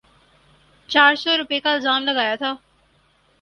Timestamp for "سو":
1.21-1.31